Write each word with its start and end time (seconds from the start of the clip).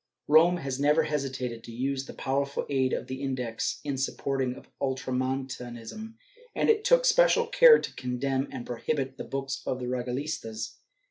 Rome 0.27 0.57
has 0.57 0.79
never 0.79 1.03
hesitated 1.03 1.63
to 1.63 1.71
use 1.71 2.05
the 2.07 2.15
powerful 2.15 2.65
aid 2.69 2.91
of 2.91 3.05
the 3.05 3.21
Index 3.21 3.79
in 3.83 3.97
support 3.99 4.41
of 4.41 4.67
Ultra 4.81 5.13
montanism, 5.13 6.17
and 6.55 6.71
it 6.71 6.83
took 6.83 7.05
special 7.05 7.45
care 7.45 7.77
to 7.77 7.93
condemn 7.93 8.47
and 8.51 8.65
prohibit 8.65 9.17
the 9.19 9.23
books 9.23 9.61
of 9.63 9.77
the 9.79 9.85
regalistas. 9.85 10.77